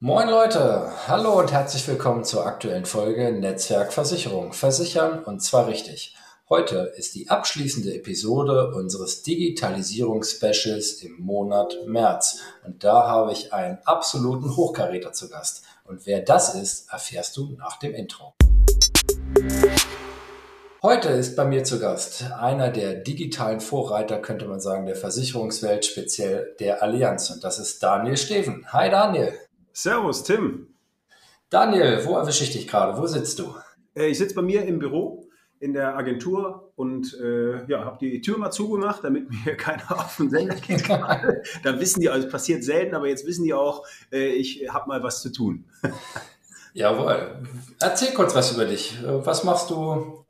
[0.00, 4.52] Moin Leute, hallo und herzlich willkommen zur aktuellen Folge Netzwerkversicherung.
[4.52, 6.14] Versichern und zwar richtig.
[6.48, 12.38] Heute ist die abschließende Episode unseres Digitalisierungsspecials im Monat März.
[12.64, 15.64] Und da habe ich einen absoluten Hochkaräter zu Gast.
[15.82, 18.34] Und wer das ist, erfährst du nach dem Intro.
[20.80, 25.84] Heute ist bei mir zu Gast einer der digitalen Vorreiter, könnte man sagen, der Versicherungswelt,
[25.84, 27.30] speziell der Allianz.
[27.30, 28.64] Und das ist Daniel Steven.
[28.72, 29.36] Hi Daniel.
[29.80, 30.74] Servus, Tim.
[31.50, 33.00] Daniel, wo erwische ich dich gerade?
[33.00, 33.54] Wo sitzt du?
[33.94, 35.28] Äh, ich sitze bei mir im Büro
[35.60, 40.16] in der Agentur und äh, ja, habe die Tür mal zugemacht, damit mir keiner auf
[40.16, 40.88] den Sender geht.
[40.88, 44.88] Dann wissen die, also es passiert selten, aber jetzt wissen die auch, äh, ich habe
[44.88, 45.64] mal was zu tun.
[46.72, 47.44] Jawohl.
[47.78, 48.98] Erzähl kurz was über dich.
[49.04, 50.24] Was machst du?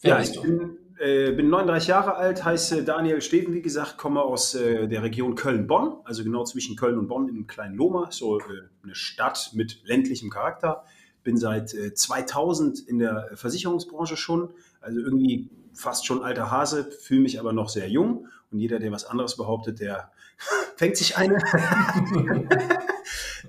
[0.00, 0.78] Wer ja, bist du?
[0.98, 5.34] Äh, bin 39 Jahre alt, heiße Daniel Steven, wie gesagt, komme aus äh, der Region
[5.34, 8.42] Köln-Bonn, also genau zwischen Köln und Bonn in kleinen Loma, so äh,
[8.82, 10.84] eine Stadt mit ländlichem Charakter.
[11.22, 17.20] Bin seit 2000 äh, in der Versicherungsbranche schon, also irgendwie fast schon alter Hase, fühle
[17.20, 18.28] mich aber noch sehr jung.
[18.50, 20.12] Und jeder, der was anderes behauptet, der
[20.76, 21.38] fängt sich eine.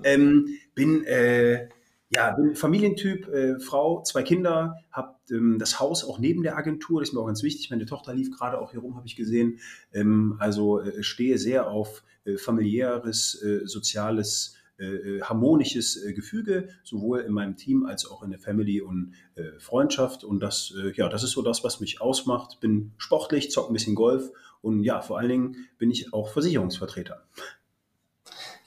[0.02, 1.68] ähm, bin äh,
[2.10, 7.00] ja, bin Familientyp, äh, Frau, zwei Kinder, habe ähm, das Haus auch neben der Agentur,
[7.00, 7.70] das ist mir auch ganz wichtig.
[7.70, 9.58] Meine Tochter lief gerade auch hier rum, habe ich gesehen.
[9.92, 17.20] Ähm, also äh, stehe sehr auf äh, familiäres, äh, soziales, äh, äh, harmonisches Gefüge, sowohl
[17.20, 19.14] in meinem Team als auch in der Family und
[19.58, 20.24] Freundschaft.
[20.24, 22.60] Und das, ja, das ist so das, was mich ausmacht.
[22.60, 27.24] Bin sportlich, zocke ein bisschen Golf und ja, vor allen Dingen bin ich auch Versicherungsvertreter.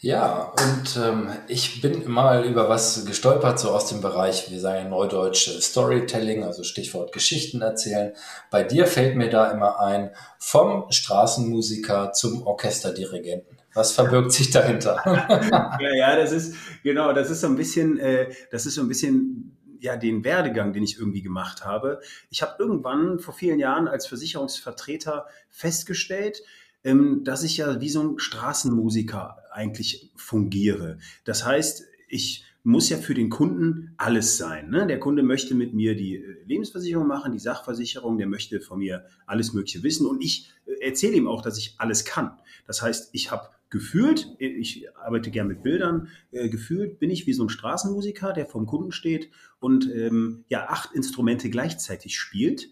[0.04, 4.86] Ja, und ähm, ich bin mal über was gestolpert, so aus dem Bereich, wir sagen
[4.86, 8.14] ja Neudeutsch Storytelling, also Stichwort Geschichten erzählen.
[8.50, 13.60] Bei dir fällt mir da immer ein, vom Straßenmusiker zum Orchesterdirigenten.
[13.76, 15.04] Was verbirgt sich dahinter?
[15.80, 18.88] ja, ja, das ist, genau, das ist so ein bisschen, äh, das ist so ein
[18.88, 22.02] bisschen ja den Werdegang, den ich irgendwie gemacht habe.
[22.32, 26.42] Ich habe irgendwann vor vielen Jahren als Versicherungsvertreter festgestellt,
[26.84, 31.00] ähm, dass ich ja wie so ein Straßenmusiker eigentlich fungiere.
[31.24, 34.70] Das heißt, ich muss ja für den Kunden alles sein.
[34.70, 34.86] Ne?
[34.86, 39.06] Der Kunde möchte mit mir die äh, Lebensversicherung machen, die Sachversicherung, der möchte von mir
[39.26, 42.38] alles Mögliche wissen und ich äh, erzähle ihm auch, dass ich alles kann.
[42.68, 47.34] Das heißt, ich habe gefühlt, ich arbeite gern mit Bildern, äh, gefühlt bin ich wie
[47.34, 52.70] so ein Straßenmusiker, der vom Kunden steht und ähm, ja acht Instrumente gleichzeitig spielt.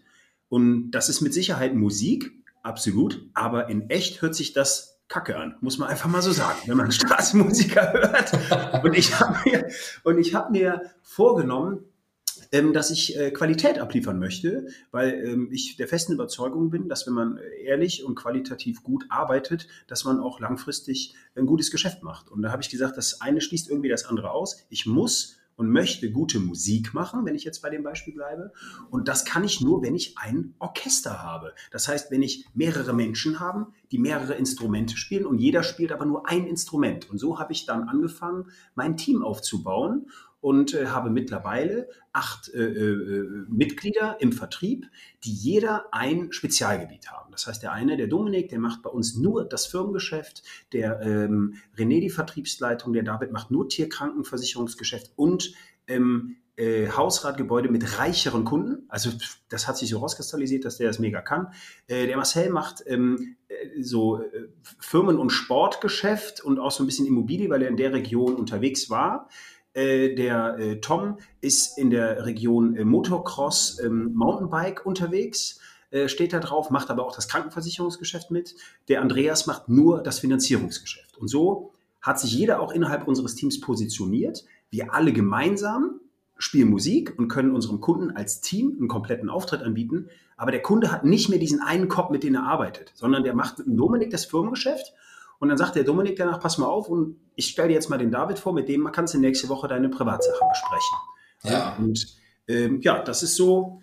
[0.48, 3.26] Und das ist mit Sicherheit Musik, absolut.
[3.34, 6.76] Aber in echt hört sich das Kacke an, muss man einfach mal so sagen, wenn
[6.76, 8.84] man Straßenmusiker hört.
[8.84, 11.84] Und ich habe mir, habe mir vorgenommen,
[12.52, 17.06] ähm, dass ich äh, Qualität abliefern möchte, weil ähm, ich der festen Überzeugung bin, dass
[17.08, 22.30] wenn man ehrlich und qualitativ gut arbeitet, dass man auch langfristig ein gutes Geschäft macht.
[22.30, 24.64] Und da habe ich gesagt, das eine schließt irgendwie das andere aus.
[24.68, 28.50] Ich muss und möchte gute Musik machen, wenn ich jetzt bei dem Beispiel bleibe.
[28.88, 31.52] Und das kann ich nur, wenn ich ein Orchester habe.
[31.70, 36.06] Das heißt, wenn ich mehrere Menschen habe, die mehrere Instrumente spielen und jeder spielt aber
[36.06, 37.10] nur ein Instrument.
[37.10, 40.06] Und so habe ich dann angefangen, mein Team aufzubauen
[40.40, 44.86] und äh, habe mittlerweile acht äh, äh, Mitglieder im Vertrieb,
[45.24, 47.30] die jeder ein Spezialgebiet haben.
[47.30, 50.42] Das heißt, der eine, der Dominik, der macht bei uns nur das Firmengeschäft,
[50.72, 55.54] der ähm, René die Vertriebsleitung, der David macht nur Tierkrankenversicherungsgeschäft und
[55.86, 58.84] ähm, äh, Hausratgebäude mit reicheren Kunden.
[58.88, 59.10] Also
[59.48, 61.48] das hat sich so rauskristallisiert, dass der das mega kann.
[61.86, 64.48] Äh, der Marcel macht ähm, äh, so äh,
[64.78, 68.90] Firmen- und Sportgeschäft und auch so ein bisschen Immobilie, weil er in der Region unterwegs
[68.90, 69.28] war.
[69.72, 75.60] Äh, der äh, Tom ist in der Region äh, Motocross ähm, Mountainbike unterwegs,
[75.90, 78.56] äh, steht da drauf, macht aber auch das Krankenversicherungsgeschäft mit.
[78.88, 81.18] Der Andreas macht nur das Finanzierungsgeschäft.
[81.18, 84.44] Und so hat sich jeder auch innerhalb unseres Teams positioniert.
[84.70, 86.00] Wir alle gemeinsam
[86.38, 90.08] spielen Musik und können unserem Kunden als Team einen kompletten Auftritt anbieten.
[90.36, 93.34] Aber der Kunde hat nicht mehr diesen einen Kopf, mit dem er arbeitet, sondern der
[93.34, 94.94] macht mit Dominik das Firmengeschäft
[95.40, 97.98] und dann sagt der Dominik danach, pass mal auf und ich stelle dir jetzt mal
[97.98, 100.98] den David vor, mit dem kannst du nächste Woche deine Privatsachen besprechen.
[101.42, 101.76] Ja.
[101.78, 102.06] Und
[102.46, 103.80] ähm, ja, das ist so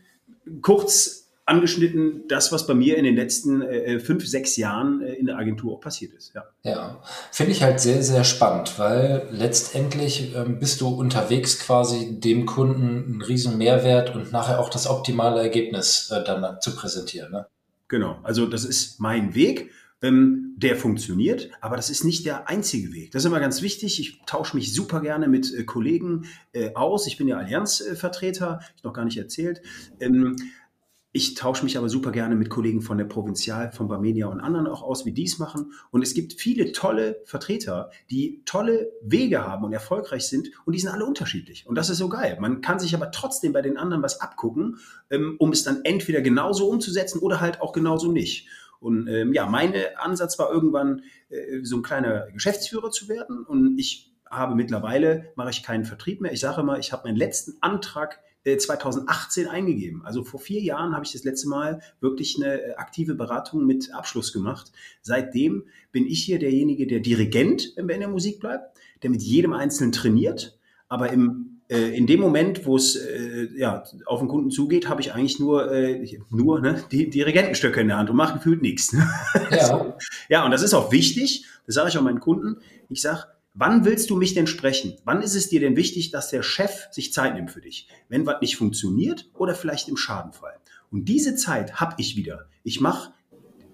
[0.61, 5.25] kurz angeschnitten das, was bei mir in den letzten äh, fünf, sechs Jahren äh, in
[5.25, 6.33] der Agentur auch passiert ist.
[6.35, 7.01] Ja, ja.
[7.31, 13.05] finde ich halt sehr, sehr spannend, weil letztendlich ähm, bist du unterwegs quasi dem Kunden
[13.05, 17.31] einen riesen Mehrwert und nachher auch das optimale Ergebnis äh, dann zu präsentieren.
[17.31, 17.47] Ne?
[17.87, 19.71] Genau, also das ist mein Weg
[20.01, 23.11] ähm, der funktioniert, aber das ist nicht der einzige Weg.
[23.11, 23.99] Das ist immer ganz wichtig.
[23.99, 27.07] Ich tausche mich super gerne mit äh, Kollegen äh, aus.
[27.07, 29.61] Ich bin ja Allianzvertreter, ich noch gar nicht erzählt.
[29.99, 30.35] Ähm,
[31.13, 34.67] ich tausche mich aber super gerne mit Kollegen von der Provinzial, von Barmenia und anderen
[34.67, 35.71] auch aus, wie die es machen.
[35.89, 40.79] Und es gibt viele tolle Vertreter, die tolle Wege haben und erfolgreich sind und die
[40.79, 41.65] sind alle unterschiedlich.
[41.65, 42.37] Und das ist so geil.
[42.39, 44.77] Man kann sich aber trotzdem bei den anderen was abgucken,
[45.09, 48.47] ähm, um es dann entweder genauso umzusetzen oder halt auch genauso nicht.
[48.79, 53.43] Und ähm, ja, mein Ansatz war irgendwann, äh, so ein kleiner Geschäftsführer zu werden.
[53.43, 56.33] Und ich habe mittlerweile, mache ich keinen Vertrieb mehr.
[56.33, 60.05] Ich sage immer, ich habe meinen letzten Antrag 2018 äh, eingegeben.
[60.05, 63.93] Also vor vier Jahren habe ich das letzte Mal wirklich eine äh, aktive Beratung mit
[63.93, 64.71] Abschluss gemacht.
[65.01, 69.21] Seitdem bin ich hier derjenige, der Dirigent, wenn wir in der Musik bleibt, der mit
[69.21, 70.57] jedem Einzelnen trainiert,
[70.87, 75.01] aber im äh, in dem Moment, wo es äh, ja, auf den Kunden zugeht, habe
[75.01, 78.95] ich eigentlich nur, äh, nur ne, die, Regentenstöcke in der Hand und mache gefühlt nichts.
[79.51, 79.65] Ja.
[79.65, 79.93] so.
[80.29, 82.57] ja, und das ist auch wichtig, das sage ich auch meinen Kunden.
[82.89, 83.25] Ich sage,
[83.59, 84.97] Wann willst du mich denn sprechen?
[85.03, 87.87] Wann ist es dir denn wichtig, dass der Chef sich Zeit nimmt für dich?
[88.07, 90.53] Wenn was nicht funktioniert oder vielleicht im Schadenfall.
[90.91, 92.45] Und diese Zeit habe ich wieder.
[92.63, 93.13] Ich mache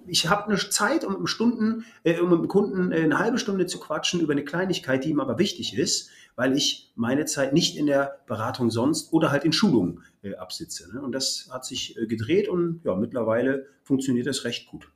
[0.08, 3.38] ich habe eine Zeit, um mit, Stunden, äh, um mit dem Kunden äh, eine halbe
[3.38, 7.54] Stunde zu quatschen über eine Kleinigkeit, die ihm aber wichtig ist, weil ich meine Zeit
[7.54, 10.94] nicht in der Beratung sonst oder halt in Schulungen äh, absitze.
[10.94, 11.02] Ne?
[11.02, 14.90] Und das hat sich äh, gedreht und ja, mittlerweile funktioniert das recht gut.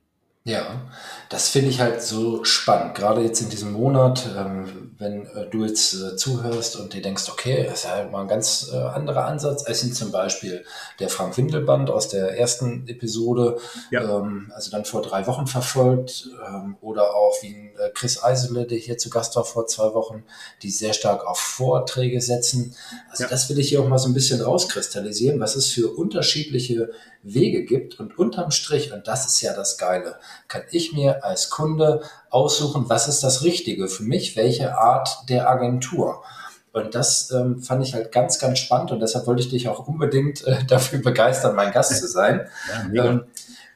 [0.44, 0.80] Ja,
[1.28, 4.64] das finde ich halt so spannend, gerade jetzt in diesem Monat, ähm,
[4.98, 8.22] wenn äh, du jetzt äh, zuhörst und dir denkst, okay, das ist ja halt mal
[8.22, 10.64] ein ganz äh, anderer Ansatz, als in zum Beispiel
[10.98, 13.58] der Frank Windelband aus der ersten Episode,
[13.90, 14.02] ja.
[14.02, 18.78] ähm, also dann vor drei Wochen verfolgt, ähm, oder auch wie äh, Chris Eisele, der
[18.78, 20.24] hier zu Gast war vor zwei Wochen,
[20.62, 22.74] die sehr stark auf Vorträge setzen.
[23.10, 23.30] Also ja.
[23.30, 26.90] das will ich hier auch mal so ein bisschen rauskristallisieren, was es für unterschiedliche
[27.22, 30.16] Wege gibt und unterm Strich, und das ist ja das Geile,
[30.46, 35.48] kann ich mir als Kunde aussuchen, was ist das Richtige für mich, welche Art der
[35.48, 36.22] Agentur.
[36.72, 39.88] Und das ähm, fand ich halt ganz, ganz spannend und deshalb wollte ich dich auch
[39.88, 42.46] unbedingt äh, dafür begeistern, mein Gast zu sein.
[42.92, 43.24] Ja, ähm,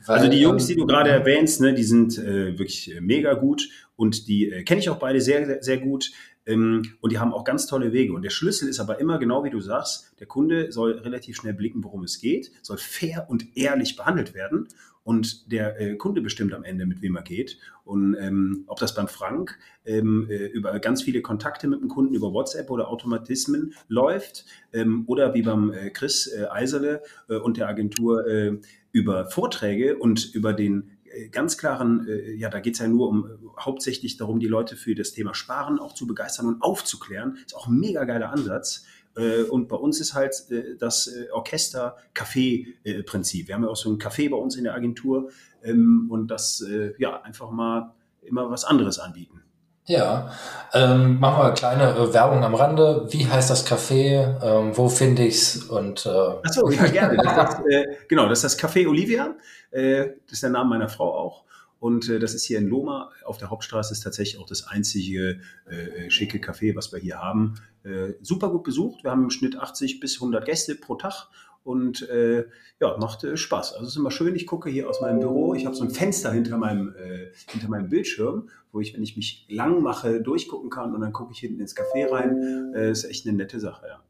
[0.07, 3.01] weil, also die Jungs, die du gerade ähm, erwähnst, ne, die sind äh, wirklich äh,
[3.01, 6.11] mega gut und die äh, kenne ich auch beide sehr, sehr, sehr gut.
[6.47, 8.13] Ähm, und die haben auch ganz tolle Wege.
[8.13, 11.55] Und der Schlüssel ist aber immer genau wie du sagst, der Kunde soll relativ schnell
[11.55, 14.69] blicken, worum es geht, soll fair und ehrlich behandelt werden.
[15.05, 17.59] Und der äh, Kunde bestimmt am Ende, mit wem er geht.
[17.85, 22.15] Und ähm, ob das beim Frank ähm, äh, über ganz viele Kontakte mit dem Kunden
[22.15, 27.57] über WhatsApp oder Automatismen läuft ähm, oder wie beim äh, Chris äh, Eiserle äh, und
[27.57, 28.59] der Agentur äh,
[28.93, 30.91] über Vorträge und über den
[31.31, 33.29] ganz klaren, äh, ja, da geht es ja nur um äh,
[33.59, 37.37] hauptsächlich darum, die Leute für das Thema Sparen auch zu begeistern und aufzuklären.
[37.45, 38.85] Ist auch ein mega geiler Ansatz.
[39.17, 43.47] Äh, und bei uns ist halt äh, das äh, Orchester-Café-Prinzip.
[43.49, 45.31] Wir haben ja auch so ein Café bei uns in der Agentur
[45.63, 46.65] ähm, und das
[46.99, 49.43] ja einfach mal immer was anderes anbieten.
[49.87, 50.33] Ja,
[50.73, 53.07] ähm, machen wir eine kleine äh, Werbung am Rande.
[53.11, 54.41] Wie heißt das Café?
[54.43, 55.57] Ähm, wo finde ich's?
[55.65, 57.17] Und äh Achso, ja gerne.
[57.17, 59.37] Das ist, äh, genau, das ist das Café Olivia.
[59.73, 61.45] Äh, das ist der Name meiner Frau auch.
[61.81, 65.41] Und äh, das ist hier in Loma auf der Hauptstraße, ist tatsächlich auch das einzige
[65.67, 67.57] äh, schicke Café, was wir hier haben.
[67.83, 69.03] Äh, super gut besucht.
[69.03, 71.27] Wir haben im Schnitt 80 bis 100 Gäste pro Tag
[71.65, 72.47] und äh,
[72.81, 73.73] ja, macht äh, Spaß.
[73.73, 75.91] Also es ist immer schön, ich gucke hier aus meinem Büro, ich habe so ein
[75.91, 80.71] Fenster hinter meinem, äh, hinter meinem Bildschirm, wo ich, wenn ich mich lang mache, durchgucken
[80.71, 82.73] kann und dann gucke ich hinten ins Café rein.
[82.75, 84.01] Äh, ist echt eine nette Sache, ja.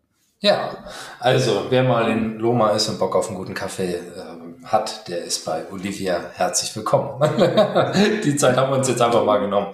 [0.42, 0.76] Ja,
[1.20, 5.22] also wer mal in Loma ist und Bock auf einen guten Kaffee äh, hat, der
[5.22, 7.20] ist bei Olivia herzlich willkommen.
[8.24, 9.72] Die Zeit haben wir uns jetzt einfach mal genommen.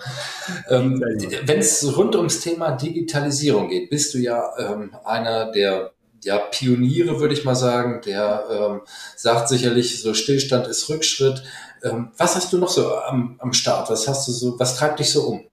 [0.68, 1.02] Ähm,
[1.44, 5.92] Wenn es rund ums Thema Digitalisierung geht, bist du ja ähm, einer der
[6.24, 8.00] ja, Pioniere, würde ich mal sagen.
[8.04, 8.80] Der ähm,
[9.16, 11.42] sagt sicherlich, so Stillstand ist Rückschritt.
[11.82, 13.90] Ähm, was hast du noch so am, am Start?
[13.90, 15.44] Was hast du so, was treibt dich so um?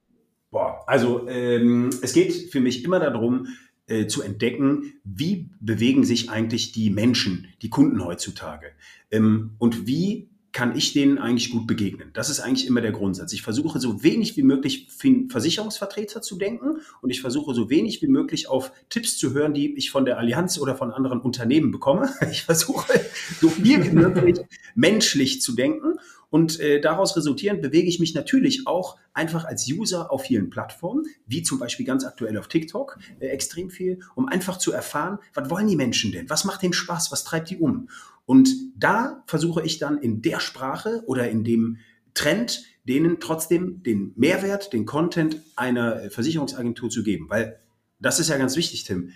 [0.51, 3.47] Boah, also ähm, es geht für mich immer darum,
[3.87, 8.71] äh, zu entdecken, wie bewegen sich eigentlich die Menschen, die Kunden heutzutage
[9.11, 12.11] ähm, und wie kann ich denen eigentlich gut begegnen?
[12.13, 13.33] Das ist eigentlich immer der Grundsatz.
[13.33, 14.87] Ich versuche so wenig wie möglich
[15.27, 19.75] Versicherungsvertreter zu denken und ich versuche so wenig wie möglich auf Tipps zu hören, die
[19.75, 22.09] ich von der Allianz oder von anderen Unternehmen bekomme.
[22.31, 23.01] Ich versuche
[23.41, 24.39] so viel wie möglich
[24.75, 25.95] menschlich zu denken
[26.29, 31.05] und äh, daraus resultierend bewege ich mich natürlich auch einfach als User auf vielen Plattformen,
[31.27, 35.49] wie zum Beispiel ganz aktuell auf TikTok, äh, extrem viel, um einfach zu erfahren, was
[35.49, 36.29] wollen die Menschen denn?
[36.29, 37.11] Was macht denen Spaß?
[37.11, 37.89] Was treibt die um?
[38.25, 41.77] Und da versuche ich dann in der Sprache oder in dem
[42.13, 47.29] Trend, denen trotzdem den Mehrwert, den Content einer äh, Versicherungsagentur zu geben.
[47.29, 47.59] Weil
[47.99, 49.11] das ist ja ganz wichtig, Tim.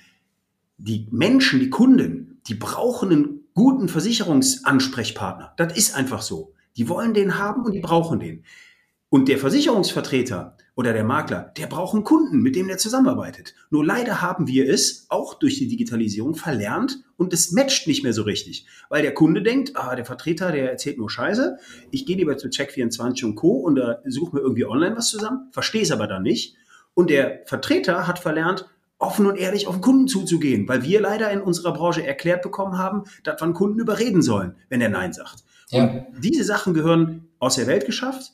[0.78, 5.54] Die Menschen, die Kunden, die brauchen einen guten Versicherungsansprechpartner.
[5.58, 6.54] Das ist einfach so.
[6.78, 8.44] Die wollen den haben und die brauchen den.
[9.10, 13.54] Und der Versicherungsvertreter oder der Makler, der braucht einen Kunden, mit dem der zusammenarbeitet.
[13.70, 18.14] Nur leider haben wir es auch durch die Digitalisierung verlernt und es matcht nicht mehr
[18.14, 21.58] so richtig, weil der Kunde denkt, ah, der Vertreter, der erzählt nur Scheiße,
[21.92, 23.58] ich gehe lieber zu Check24 und Co.
[23.58, 26.56] und da suche mir irgendwie online was zusammen, verstehe es aber dann nicht.
[26.94, 28.66] Und der Vertreter hat verlernt,
[29.00, 32.78] offen und ehrlich auf den Kunden zuzugehen, weil wir leider in unserer Branche erklärt bekommen
[32.78, 35.44] haben, dass wir einen Kunden überreden sollen, wenn er Nein sagt.
[35.72, 35.84] Ja.
[35.84, 38.32] Und diese Sachen gehören aus der Welt geschafft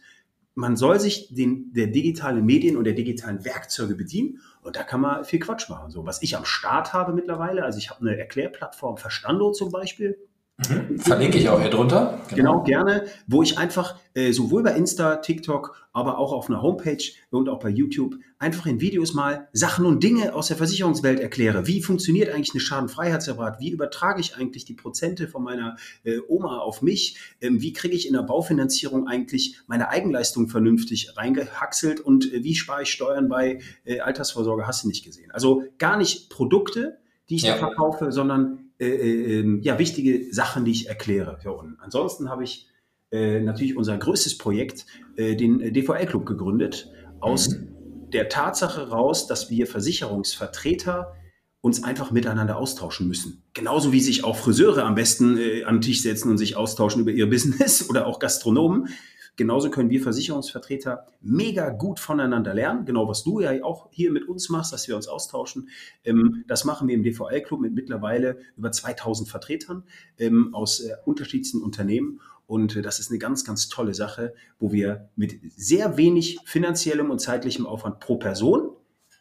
[0.55, 5.01] man soll sich den, der digitalen Medien und der digitalen Werkzeuge bedienen und da kann
[5.01, 5.91] man viel Quatsch machen.
[5.91, 10.17] So, was ich am Start habe mittlerweile, also ich habe eine Erklärplattform Verstando zum Beispiel,
[10.57, 10.99] Mhm.
[10.99, 12.21] Verlinke ich auch hier drunter.
[12.29, 16.61] Genau, genau gerne, wo ich einfach äh, sowohl bei Insta, TikTok, aber auch auf einer
[16.61, 21.19] Homepage und auch bei YouTube einfach in Videos mal Sachen und Dinge aus der Versicherungswelt
[21.19, 21.67] erkläre.
[21.67, 23.59] Wie funktioniert eigentlich eine Schadenfreiheitsreparat?
[23.59, 27.17] Wie übertrage ich eigentlich die Prozente von meiner äh, Oma auf mich?
[27.41, 31.99] Ähm, wie kriege ich in der Baufinanzierung eigentlich meine Eigenleistung vernünftig reingehaxelt?
[31.99, 34.67] Und äh, wie spare ich Steuern bei äh, Altersvorsorge?
[34.67, 35.31] Hast du nicht gesehen?
[35.31, 36.97] Also gar nicht Produkte,
[37.29, 37.53] die ich ja.
[37.53, 41.39] da verkaufe, sondern äh, äh, ähm, ja, wichtige Sachen, die ich erkläre.
[41.43, 42.67] Ja, und ansonsten habe ich
[43.11, 46.91] äh, natürlich unser größtes Projekt, äh, den DVL-Club, gegründet,
[47.21, 48.09] aus mhm.
[48.11, 51.13] der Tatsache raus, dass wir Versicherungsvertreter
[51.61, 53.43] uns einfach miteinander austauschen müssen.
[53.53, 57.01] Genauso wie sich auch Friseure am besten äh, an den Tisch setzen und sich austauschen
[57.01, 58.89] über ihr Business oder auch Gastronomen.
[59.35, 62.85] Genauso können wir Versicherungsvertreter mega gut voneinander lernen.
[62.85, 65.69] Genau, was du ja auch hier mit uns machst, dass wir uns austauschen.
[66.03, 69.83] Ähm, das machen wir im DVL-Club mit mittlerweile über 2000 Vertretern
[70.17, 72.21] ähm, aus äh, unterschiedlichsten Unternehmen.
[72.47, 77.09] Und äh, das ist eine ganz, ganz tolle Sache, wo wir mit sehr wenig finanziellem
[77.09, 78.74] und zeitlichem Aufwand pro Person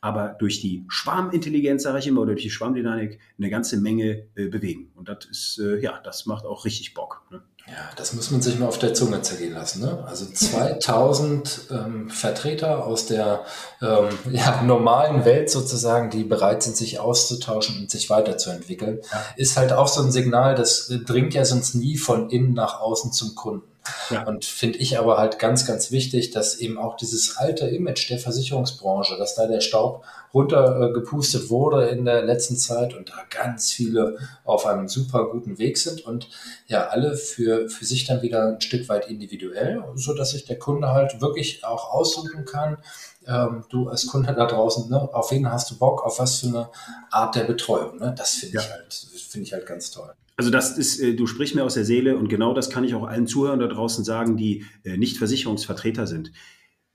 [0.05, 4.49] aber durch die Schwarmintelligenz, sage ich immer, oder durch die Schwarmdynamik eine ganze Menge äh,
[4.49, 4.91] bewegen.
[4.97, 7.23] Und das ist, äh, ja, das macht auch richtig Bock.
[7.31, 7.41] Ne?
[7.67, 9.81] Ja, das muss man sich mal auf der Zunge zergehen lassen.
[9.81, 10.05] Ne?
[10.07, 13.47] Also 2000 ähm, Vertreter aus der
[13.81, 19.25] ähm, ja, normalen Welt sozusagen, die bereit sind, sich auszutauschen und sich weiterzuentwickeln, ja.
[19.37, 23.11] ist halt auch so ein Signal, das dringt ja sonst nie von innen nach außen
[23.13, 23.74] zum Kunden.
[24.11, 24.27] Ja.
[24.27, 28.19] Und finde ich aber halt ganz, ganz wichtig, dass eben auch dieses alte Image der
[28.19, 34.17] Versicherungsbranche, dass da der Staub runtergepustet wurde in der letzten Zeit und da ganz viele
[34.45, 36.29] auf einem super guten Weg sind und
[36.67, 40.59] ja, alle für, für sich dann wieder ein Stück weit individuell, so dass sich der
[40.59, 42.79] Kunde halt wirklich auch aussuchen kann,
[43.27, 46.49] ähm, du als Kunde da draußen, ne, auf wen hast du Bock, auf was für
[46.49, 46.71] eine
[47.11, 48.15] Art der Betreuung, ne?
[48.17, 48.61] Das finde ja.
[48.61, 48.95] ich halt,
[49.29, 50.13] finde ich halt ganz toll.
[50.37, 52.95] Also das ist, äh, du sprichst mir aus der Seele und genau das kann ich
[52.95, 56.33] auch allen Zuhörern da draußen sagen, die äh, nicht Versicherungsvertreter sind.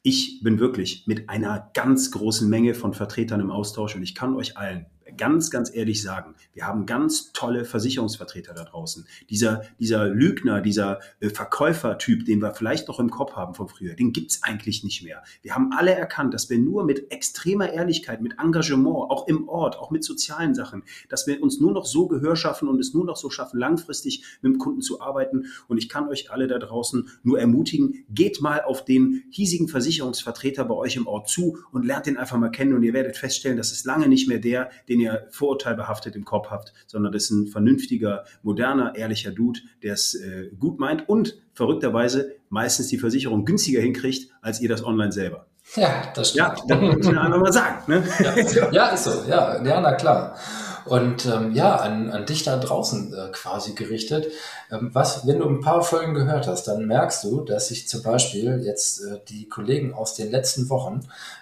[0.01, 4.35] Ich bin wirklich mit einer ganz großen Menge von Vertretern im Austausch und ich kann
[4.35, 4.85] euch allen
[5.19, 9.05] ganz, ganz ehrlich sagen, wir haben ganz tolle Versicherungsvertreter da draußen.
[9.29, 13.95] Dieser, dieser Lügner, dieser äh, Verkäufertyp, den wir vielleicht noch im Kopf haben von früher,
[13.95, 15.21] den gibt's eigentlich nicht mehr.
[15.41, 19.77] Wir haben alle erkannt, dass wir nur mit extremer Ehrlichkeit, mit Engagement, auch im Ort,
[19.77, 23.03] auch mit sozialen Sachen, dass wir uns nur noch so Gehör schaffen und es nur
[23.05, 25.47] noch so schaffen, langfristig mit dem Kunden zu arbeiten.
[25.67, 30.63] Und ich kann euch alle da draußen nur ermutigen, geht mal auf den hiesigen Versicherungsvertreter
[30.63, 33.57] bei euch im Ort zu und lernt den einfach mal kennen und ihr werdet feststellen,
[33.57, 37.23] das ist lange nicht mehr der, den ihr ihr vorurteilbehaftet im Kopf habt, sondern das
[37.23, 42.97] ist ein vernünftiger, moderner, ehrlicher Dude, der es äh, gut meint und verrückterweise meistens die
[42.97, 45.45] Versicherung günstiger hinkriegt, als ihr das online selber.
[45.75, 46.47] Ja, das stimmt.
[46.47, 47.83] Ja, das muss man einfach mal sagen.
[47.87, 48.03] Ne?
[48.19, 49.23] Ja, ja, ist so.
[49.27, 50.35] Ja, ja, na klar.
[50.89, 54.31] Und ähm, ja, an, an dich da draußen äh, quasi gerichtet.
[54.71, 58.01] Ähm, was, wenn du ein paar Folgen gehört hast, dann merkst du, dass sich zum
[58.01, 61.01] Beispiel jetzt äh, die Kollegen aus den letzten Wochen,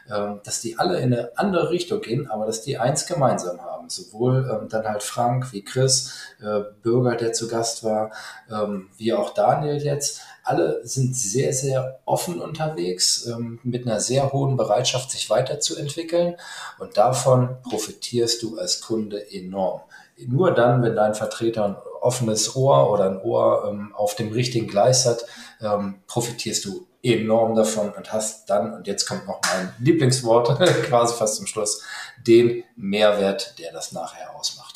[0.10, 3.90] äh, dass die alle in eine andere Richtung gehen, aber dass die eins gemeinsam haben.
[3.90, 6.12] Sowohl ähm, dann halt Frank wie Chris,
[6.42, 8.12] äh, Bürger, der zu Gast war,
[8.52, 14.32] ähm, wie auch Daniel jetzt alle sind sehr, sehr offen unterwegs, ähm, mit einer sehr
[14.32, 16.36] hohen Bereitschaft, sich weiterzuentwickeln.
[16.80, 19.82] Und davon profitierst du als Kunde enorm.
[20.26, 24.68] Nur dann, wenn dein Vertreter ein offenes Ohr oder ein Ohr ähm, auf dem richtigen
[24.68, 25.26] Gleis hat,
[25.62, 31.16] ähm, profitierst du enorm davon und hast dann, und jetzt kommt noch mein Lieblingswort, quasi
[31.16, 31.82] fast zum Schluss,
[32.26, 34.67] den Mehrwert, der das nachher ausmacht.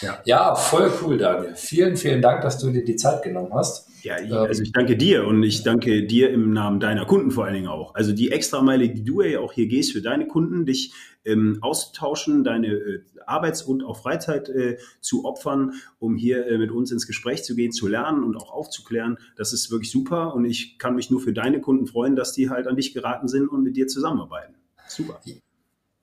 [0.00, 0.20] Ja.
[0.24, 1.54] ja, voll cool, Daniel.
[1.56, 3.88] Vielen, vielen Dank, dass du dir die Zeit genommen hast.
[4.02, 7.54] Ja, also ich danke dir und ich danke dir im Namen deiner Kunden vor allen
[7.54, 7.94] Dingen auch.
[7.94, 10.92] Also die Extrameile, die du ja auch hier gehst für deine Kunden, dich
[11.24, 16.70] ähm, auszutauschen, deine äh, Arbeits- und auch Freizeit äh, zu opfern, um hier äh, mit
[16.70, 20.44] uns ins Gespräch zu gehen, zu lernen und auch aufzuklären, das ist wirklich super und
[20.44, 23.48] ich kann mich nur für deine Kunden freuen, dass die halt an dich geraten sind
[23.48, 24.54] und mit dir zusammenarbeiten.
[24.86, 25.20] Super.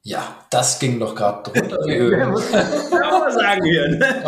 [0.03, 1.79] Ja, das ging doch gerade drunter.
[3.25, 3.87] mal sagen hier.
[3.87, 4.23] Ne?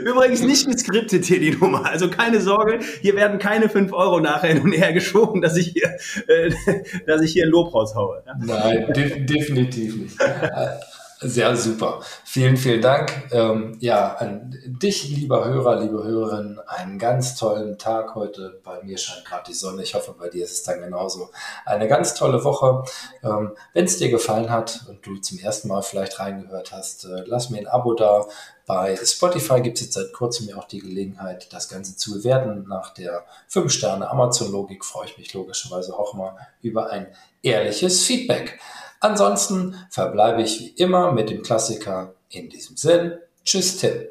[0.04, 1.86] Übrigens nicht geskriptet hier die Nummer.
[1.86, 5.68] Also keine Sorge, hier werden keine 5 Euro nachher hin und her geschoben, dass ich
[5.68, 5.96] hier,
[6.26, 6.50] äh,
[7.06, 8.22] dass ich hier ein Lob raushaue.
[8.40, 10.16] Nein, de definitiv nicht.
[11.22, 12.00] Sehr super.
[12.24, 13.28] Vielen, vielen Dank.
[13.30, 18.58] Ähm, ja, an dich, lieber Hörer, liebe Hörerin, einen ganz tollen Tag heute.
[18.64, 19.82] Bei mir scheint gerade die Sonne.
[19.82, 21.28] Ich hoffe, bei dir ist es dann genauso.
[21.66, 22.84] Eine ganz tolle Woche.
[23.22, 27.24] Ähm, Wenn es dir gefallen hat und du zum ersten Mal vielleicht reingehört hast, äh,
[27.26, 28.24] lass mir ein Abo da.
[28.64, 32.64] Bei Spotify gibt es jetzt seit kurzem ja auch die Gelegenheit, das Ganze zu bewerten.
[32.66, 37.08] Nach der 5-Sterne-Amazon-Logik freue ich mich logischerweise auch mal über ein
[37.42, 38.58] ehrliches Feedback.
[39.00, 43.14] Ansonsten verbleibe ich wie immer mit dem Klassiker in diesem Sinn.
[43.44, 44.02] Tschüss, Tim.